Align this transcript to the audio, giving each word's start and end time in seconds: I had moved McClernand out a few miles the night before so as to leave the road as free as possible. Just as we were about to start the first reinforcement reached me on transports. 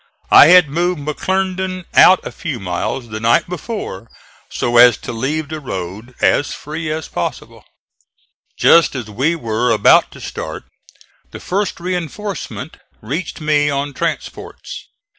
I 0.31 0.47
had 0.47 0.67
moved 0.67 0.99
McClernand 1.01 1.85
out 1.93 2.25
a 2.25 2.31
few 2.31 2.59
miles 2.59 3.09
the 3.09 3.19
night 3.19 3.47
before 3.47 4.09
so 4.49 4.77
as 4.77 4.97
to 4.97 5.11
leave 5.13 5.49
the 5.49 5.59
road 5.59 6.15
as 6.21 6.55
free 6.55 6.91
as 6.91 7.07
possible. 7.07 7.63
Just 8.57 8.95
as 8.95 9.11
we 9.11 9.35
were 9.35 9.69
about 9.69 10.09
to 10.13 10.19
start 10.19 10.63
the 11.29 11.39
first 11.39 11.79
reinforcement 11.79 12.77
reached 13.03 13.41
me 13.41 13.69
on 13.69 13.93
transports. 13.93 14.87